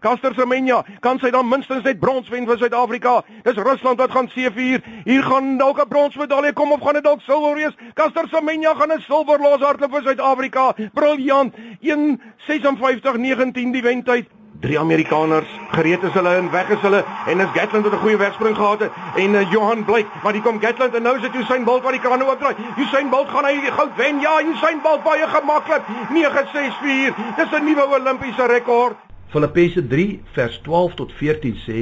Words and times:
Caster 0.00 0.32
Semenya, 0.32 0.80
kan 1.04 1.18
sy 1.20 1.28
dan 1.28 1.44
minstens 1.44 1.84
net 1.84 1.98
brons 2.00 2.28
wen 2.32 2.46
vir 2.48 2.56
Suid-Afrika? 2.56 3.18
Dis 3.44 3.58
Rusland 3.60 4.00
wat 4.00 4.14
gaan 4.14 4.30
seëvier. 4.32 4.80
Hier 5.04 5.22
gaan 5.22 5.58
dalk 5.60 5.78
'n 5.80 5.88
bronsmedalje 5.88 6.52
kom 6.52 6.72
of 6.72 6.80
gaan 6.80 6.94
dit 6.94 7.04
dalk 7.04 7.20
silwer 7.20 7.54
wees? 7.54 7.76
Caster 7.94 8.28
Semenya 8.28 8.74
gaan 8.74 8.92
'n 8.92 9.00
silwer 9.00 9.38
loshardloop 9.38 9.90
vir 9.90 10.02
Suid-Afrika. 10.02 10.72
Briljant. 10.94 11.54
1:56:19 11.80 13.72
die 13.72 13.82
wentyd. 13.82 14.28
Drie 14.60 14.78
Amerikaners, 14.78 15.48
gereed 15.72 16.02
is 16.02 16.12
hulle 16.12 16.34
en 16.36 16.50
weg 16.50 16.68
is 16.70 16.80
hulle 16.80 17.04
en 17.26 17.40
is 17.40 17.52
Gatland 17.52 17.84
wat 17.84 17.92
'n 17.92 18.02
goeie 18.04 18.16
wegspring 18.16 18.56
gehad 18.56 18.80
het 18.80 18.92
en 19.16 19.34
uh, 19.34 19.50
Johan 19.52 19.84
blyk, 19.84 20.06
maar 20.22 20.32
die 20.32 20.42
kom 20.42 20.60
Gatland 20.60 20.94
en 20.94 21.02
nou 21.02 21.16
is 21.16 21.22
dit 21.22 21.34
Usain 21.34 21.64
Bolt 21.64 21.82
wat 21.82 21.92
die 21.92 22.00
krane 22.00 22.24
oopdraai. 22.24 22.56
Usain 22.76 23.08
Bolt 23.10 23.28
gaan 23.28 23.44
hy 23.44 23.60
die 23.60 23.72
goud 23.72 23.96
wen. 23.96 24.20
Ja, 24.20 24.40
Usain 24.40 24.80
Bolt 24.82 25.02
baie 25.02 25.26
gemaklik. 25.26 25.82
964. 26.10 27.14
Dis 27.36 27.52
'n 27.52 27.64
nuwe 27.64 27.86
Olimpiese 27.86 28.46
rekord. 28.46 28.96
Filippense 29.30 29.86
3 29.86 30.22
vers 30.34 30.58
12 30.66 30.94
tot 30.98 31.12
14 31.14 31.58
sê: 31.62 31.80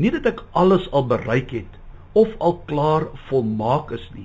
Nie 0.00 0.10
dat 0.14 0.24
ek 0.30 0.38
alles 0.56 0.86
al 0.96 1.04
bereik 1.10 1.50
het 1.52 1.74
of 2.16 2.30
al 2.40 2.54
klaar 2.70 3.04
volmaak 3.28 3.90
is 3.92 4.06
nie, 4.14 4.24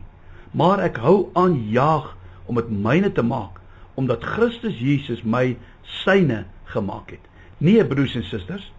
maar 0.56 0.80
ek 0.80 1.02
hou 1.04 1.34
aan 1.36 1.58
jaag 1.74 2.14
om 2.48 2.56
dit 2.56 2.70
myne 2.72 3.10
te 3.12 3.26
maak, 3.28 3.60
omdat 4.00 4.24
Christus 4.24 4.78
Jesus 4.80 5.26
my 5.28 5.58
syne 6.00 6.46
gemaak 6.72 7.12
het. 7.12 7.26
Nee, 7.60 7.84
broers 7.84 8.16
en 8.16 8.24
susters, 8.24 8.70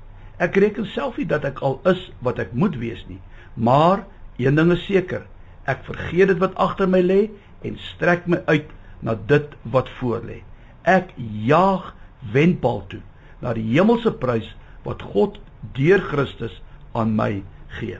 ek 0.40 0.56
reken 0.56 0.88
self 0.94 1.18
nie 1.20 1.28
dat 1.28 1.44
ek 1.44 1.60
al 1.60 1.76
is 1.92 2.06
wat 2.24 2.40
ek 2.40 2.54
moet 2.56 2.78
wees 2.80 3.02
nie, 3.10 3.20
maar 3.54 4.06
een 4.40 4.56
ding 4.56 4.72
is 4.72 4.86
seker, 4.88 5.26
ek 5.68 5.84
vergeet 5.84 6.32
dit 6.32 6.40
wat 6.40 6.56
agter 6.56 6.88
my 6.88 7.02
lê 7.04 7.26
en 7.60 7.76
strek 7.92 8.24
my 8.24 8.40
uit 8.48 8.72
na 9.04 9.18
dit 9.28 9.52
wat 9.68 9.92
voor 10.00 10.24
lê. 10.24 10.40
Ek 10.88 11.12
jaag 11.44 11.92
wenpaal 12.32 12.80
toe 12.88 13.02
na 13.42 13.52
die 13.56 13.66
hemelse 13.74 14.12
prys 14.20 14.48
wat 14.86 15.02
God 15.14 15.40
deur 15.76 16.00
Christus 16.00 16.60
aan 16.96 17.14
my 17.16 17.42
gee. 17.78 17.98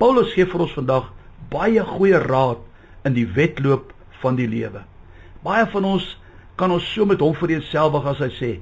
Paulus 0.00 0.32
gee 0.34 0.46
vir 0.48 0.66
ons 0.66 0.76
vandag 0.76 1.10
baie 1.52 1.82
goeie 1.86 2.18
raad 2.20 2.62
in 3.06 3.14
die 3.16 3.26
wedloop 3.36 3.92
van 4.22 4.38
die 4.38 4.48
lewe. 4.50 4.82
Baie 5.46 5.66
van 5.72 5.86
ons 5.86 6.06
kan 6.58 6.72
ons 6.72 6.86
so 6.94 7.06
met 7.06 7.22
hom 7.22 7.36
vereenselwig 7.36 8.06
as 8.10 8.22
hy 8.24 8.30
sê, 8.34 8.52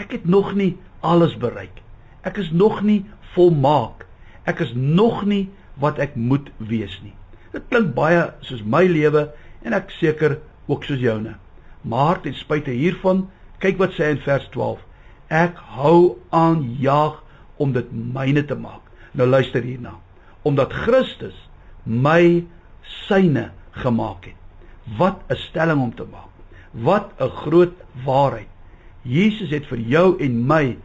ek 0.00 0.14
het 0.16 0.26
nog 0.26 0.54
nie 0.56 0.76
alles 1.04 1.34
bereik. 1.38 1.82
Ek 2.24 2.38
is 2.40 2.50
nog 2.52 2.80
nie 2.86 3.02
volmaak. 3.34 4.06
Ek 4.48 4.62
is 4.64 4.72
nog 4.74 5.24
nie 5.28 5.48
wat 5.80 6.00
ek 6.02 6.16
moet 6.16 6.50
wees 6.58 6.96
nie. 7.04 7.14
Dit 7.52 7.66
klink 7.72 7.94
baie 7.96 8.28
soos 8.46 8.62
my 8.62 8.84
lewe 8.88 9.28
en 9.66 9.76
ek 9.76 9.92
seker 9.98 10.38
ook 10.70 10.84
soos 10.86 11.02
joune. 11.02 11.36
Maar 11.82 12.20
ten 12.22 12.36
spyte 12.36 12.72
hiervan, 12.74 13.26
kyk 13.60 13.80
wat 13.80 13.96
sê 13.96 14.12
in 14.14 14.22
vers 14.24 14.46
12. 14.54 14.80
Ek 15.30 15.58
hou 15.78 16.18
aan 16.34 16.64
jaag 16.82 17.22
om 17.62 17.72
dit 17.72 17.86
myne 17.92 18.42
te 18.44 18.58
maak. 18.58 18.82
Nou 19.14 19.28
luister 19.28 19.62
hierna. 19.62 19.94
Omdat 20.42 20.74
Christus 20.84 21.36
my 21.84 22.44
syne 23.06 23.50
gemaak 23.78 24.26
het. 24.26 24.38
Wat 24.98 25.22
'n 25.30 25.36
stelling 25.36 25.80
om 25.80 25.94
te 25.94 26.04
maak. 26.10 26.30
Wat 26.72 27.12
'n 27.18 27.30
groot 27.30 27.74
waarheid. 28.04 28.48
Jesus 29.02 29.50
het 29.50 29.66
vir 29.66 29.78
jou 29.78 30.16
en 30.18 30.46
my 30.46 30.76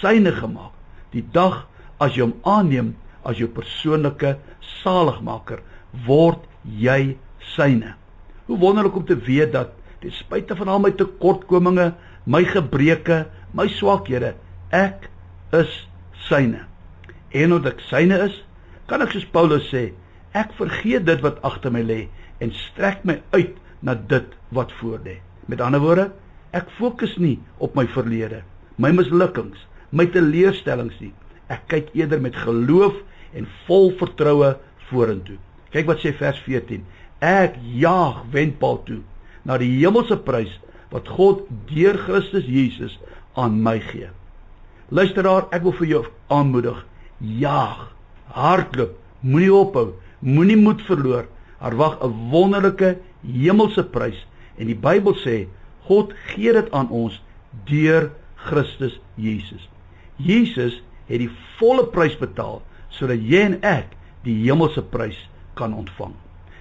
syne 0.00 0.32
gemaak. 0.32 0.72
Die 1.12 1.24
dag 1.32 1.66
as 1.98 2.14
jy 2.14 2.22
hom 2.22 2.34
aanneem 2.42 2.94
as 3.22 3.38
jou 3.38 3.48
persoonlike 3.48 4.38
saligmaker, 4.82 5.60
word 6.06 6.46
jy 6.64 7.16
syne. 7.56 7.94
Hoe 8.46 8.58
wonderlik 8.58 8.96
om 8.96 9.04
te 9.04 9.16
weet 9.16 9.52
dat 9.52 9.76
ten 10.00 10.12
spyte 10.12 10.56
van 10.56 10.68
al 10.68 10.80
my 10.80 10.90
tekortkominge, 10.96 11.92
my 12.24 12.44
gebreke, 12.44 13.26
my 13.56 13.66
swakhede, 13.72 14.34
ek 14.74 15.08
is 15.56 15.72
syne. 16.28 16.64
En 17.34 17.56
omdat 17.56 17.76
ek 17.78 17.84
syne 17.88 18.18
is, 18.26 18.36
kan 18.90 19.02
ek 19.04 19.14
soos 19.14 19.26
Paulus 19.34 19.68
sê, 19.70 19.90
ek 20.36 20.54
vergeet 20.58 21.06
dit 21.08 21.22
wat 21.24 21.40
agter 21.46 21.74
my 21.74 21.82
lê 21.86 22.00
en 22.42 22.52
strek 22.54 23.04
my 23.06 23.18
uit 23.34 23.58
na 23.86 23.94
dit 23.94 24.34
wat 24.54 24.72
voor 24.80 25.00
lê. 25.06 25.18
Met 25.50 25.62
ander 25.64 25.82
woorde, 25.82 26.08
ek 26.54 26.70
fokus 26.78 27.16
nie 27.18 27.38
op 27.62 27.76
my 27.78 27.86
verlede, 27.90 28.42
my 28.78 28.92
mislukkings, 28.94 29.58
my 29.90 30.06
teleurstellings 30.10 30.98
nie. 31.02 31.12
Ek 31.50 31.66
kyk 31.70 31.90
eerder 31.98 32.22
met 32.22 32.38
geloof 32.38 32.94
en 33.34 33.46
vol 33.66 33.90
vertroue 33.98 34.54
vorentoe. 34.90 35.38
Kyk 35.74 35.86
wat 35.90 36.02
sê 36.02 36.12
vers 36.18 36.38
14. 36.46 36.82
Ek 37.22 37.58
jaag 37.78 38.22
wendpaal 38.34 38.80
toe 38.86 39.00
na 39.46 39.58
die 39.60 39.70
hemelse 39.80 40.18
prys 40.26 40.52
wat 40.90 41.08
God 41.14 41.46
deur 41.70 41.98
Christus 42.06 42.46
Jesus 42.50 42.96
aan 43.34 43.62
my 43.62 43.78
gee. 43.80 44.08
Luisteraar, 44.90 45.46
ek 45.54 45.62
wil 45.62 45.76
vir 45.78 45.86
jou 45.86 46.02
aanmoedig. 46.34 46.78
Jaag, 47.20 47.90
hardloop, 48.34 48.96
moenie 49.20 49.52
ophou, 49.54 49.92
moenie 50.20 50.58
moed 50.58 50.82
verloor. 50.88 51.28
Daar 51.60 51.76
wag 51.76 51.98
'n 52.02 52.30
wonderlike 52.30 52.98
hemelse 53.22 53.84
prys 53.84 54.26
en 54.58 54.66
die 54.66 54.78
Bybel 54.78 55.14
sê 55.14 55.46
God 55.88 56.12
gee 56.32 56.52
dit 56.52 56.72
aan 56.72 56.88
ons 56.88 57.22
deur 57.66 58.10
Christus 58.34 59.00
Jesus. 59.16 59.68
Jesus 60.16 60.82
het 61.06 61.18
die 61.18 61.30
volle 61.58 61.86
prys 61.86 62.16
betaal 62.18 62.62
sodat 62.88 63.20
jy 63.22 63.40
en 63.40 63.58
ek 63.62 63.96
die 64.24 64.36
hemelse 64.44 64.82
prys 64.82 65.28
kan 65.54 65.74
ontvang. 65.74 66.14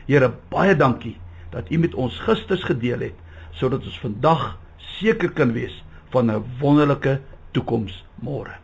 Here, 0.08 0.31
baie 0.50 0.75
dankie 0.75 1.18
dat 1.52 1.72
U 1.72 1.78
met 1.78 1.96
ons 1.96 2.19
gisters 2.19 2.63
gedeel 2.63 3.00
het 3.09 3.16
sodat 3.52 3.85
ons 3.85 4.00
vandag 4.00 4.58
seker 5.00 5.31
kan 5.35 5.53
wees 5.53 5.75
van 6.12 6.31
'n 6.31 6.44
wonderlike 6.62 7.22
toekoms 7.52 8.03
môre. 8.22 8.58